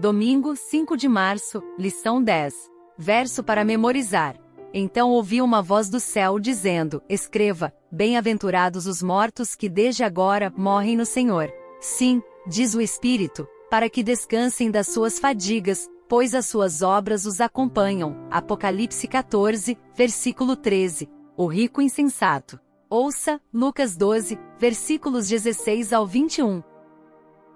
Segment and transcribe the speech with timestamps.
[0.00, 2.54] Domingo, 5 de março, lição 10.
[2.96, 4.34] Verso para memorizar.
[4.72, 10.96] Então ouvi uma voz do céu dizendo: Escreva: Bem-aventurados os mortos que desde agora morrem
[10.96, 11.52] no Senhor.
[11.82, 17.38] Sim, diz o Espírito, para que descansem das suas fadigas, pois as suas obras os
[17.38, 18.26] acompanham.
[18.30, 21.10] Apocalipse 14, versículo 13.
[21.36, 22.58] O rico insensato.
[22.88, 26.62] Ouça, Lucas 12, versículos 16 ao 21.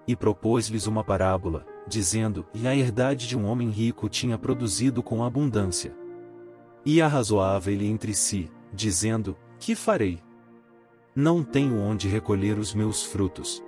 [0.06, 5.24] E propôs-lhes uma parábola, dizendo: E a herdade de um homem rico tinha produzido com
[5.24, 5.94] abundância.
[6.84, 10.20] E arrazoava ele entre si, dizendo: Que farei?
[11.14, 13.62] Não tenho onde recolher os meus frutos.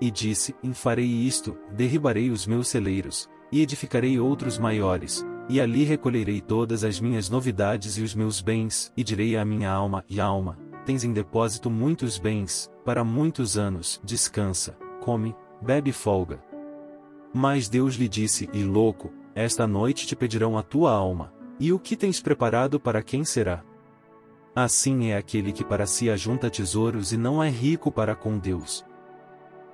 [0.00, 6.40] E disse: farei isto: derribarei os meus celeiros, e edificarei outros maiores, e ali recolherei
[6.40, 10.58] todas as minhas novidades e os meus bens, e direi à minha alma: E alma,
[10.84, 16.51] tens em depósito muitos bens, para muitos anos, descansa, come, bebe folga.
[17.32, 21.78] Mas Deus lhe disse: E louco, esta noite te pedirão a tua alma, e o
[21.78, 23.64] que tens preparado para quem será?
[24.54, 28.84] Assim é aquele que para si ajunta tesouros e não é rico para com Deus.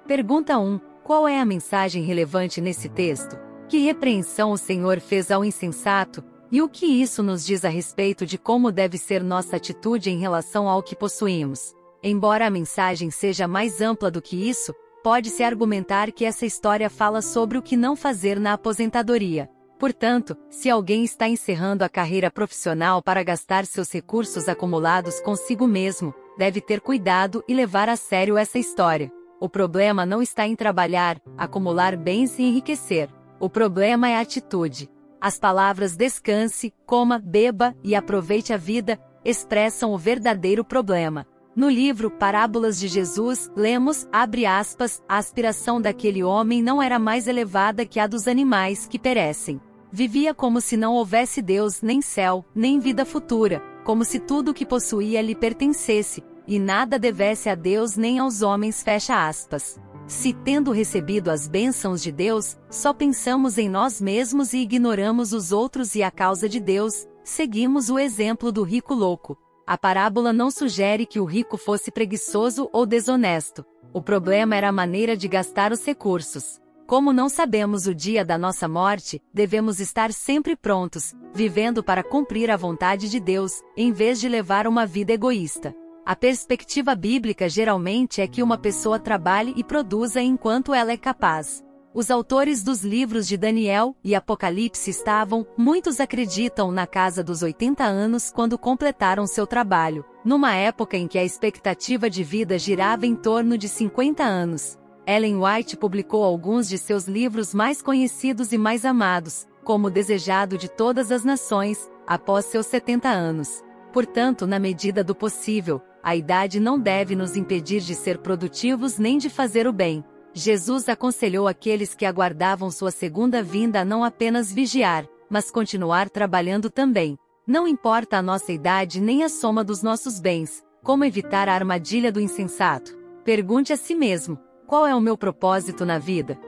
[0.06, 0.78] Pergunta 1.
[1.02, 3.36] Qual é a mensagem relevante nesse texto?
[3.68, 8.24] Que repreensão o Senhor fez ao insensato, e o que isso nos diz a respeito
[8.24, 11.74] de como deve ser nossa atitude em relação ao que possuímos?
[12.02, 14.72] Embora a mensagem seja mais ampla do que isso,
[15.08, 19.48] pode-se argumentar que essa história fala sobre o que não fazer na aposentadoria.
[19.78, 26.14] Portanto, se alguém está encerrando a carreira profissional para gastar seus recursos acumulados consigo mesmo,
[26.36, 29.10] deve ter cuidado e levar a sério essa história.
[29.40, 33.08] O problema não está em trabalhar, acumular bens e enriquecer.
[33.40, 34.90] O problema é a atitude.
[35.18, 41.26] As palavras descanse, coma, beba e aproveite a vida expressam o verdadeiro problema.
[41.56, 47.26] No livro Parábolas de Jesus, lemos, abre aspas, a aspiração daquele homem não era mais
[47.26, 49.60] elevada que a dos animais que perecem.
[49.90, 54.54] Vivia como se não houvesse Deus, nem céu, nem vida futura, como se tudo o
[54.54, 58.82] que possuía lhe pertencesse, e nada devesse a Deus nem aos homens.
[58.82, 59.80] Fecha aspas.
[60.06, 65.52] Se, tendo recebido as bênçãos de Deus, só pensamos em nós mesmos e ignoramos os
[65.52, 69.36] outros e a causa de Deus, seguimos o exemplo do rico louco.
[69.68, 73.66] A parábola não sugere que o rico fosse preguiçoso ou desonesto.
[73.92, 76.58] O problema era a maneira de gastar os recursos.
[76.86, 82.50] Como não sabemos o dia da nossa morte, devemos estar sempre prontos, vivendo para cumprir
[82.50, 85.76] a vontade de Deus, em vez de levar uma vida egoísta.
[86.02, 91.62] A perspectiva bíblica geralmente é que uma pessoa trabalhe e produza enquanto ela é capaz.
[91.94, 97.82] Os autores dos livros de Daniel e Apocalipse estavam, muitos acreditam, na casa dos 80
[97.82, 103.14] anos quando completaram seu trabalho, numa época em que a expectativa de vida girava em
[103.14, 104.78] torno de 50 anos.
[105.06, 110.68] Ellen White publicou alguns de seus livros mais conhecidos e mais amados, como Desejado de
[110.68, 113.62] Todas as Nações, após seus 70 anos.
[113.94, 119.16] Portanto, na medida do possível, a idade não deve nos impedir de ser produtivos nem
[119.16, 120.04] de fazer o bem.
[120.32, 126.70] Jesus aconselhou aqueles que aguardavam sua segunda vinda a não apenas vigiar, mas continuar trabalhando
[126.70, 127.18] também.
[127.46, 132.12] Não importa a nossa idade nem a soma dos nossos bens, como evitar a armadilha
[132.12, 132.96] do insensato.
[133.24, 136.38] Pergunte a si mesmo: qual é o meu propósito na vida?